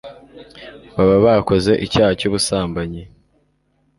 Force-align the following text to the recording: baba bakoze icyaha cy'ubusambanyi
baba 0.95 1.17
bakoze 1.25 1.71
icyaha 1.85 2.11
cy'ubusambanyi 2.19 3.03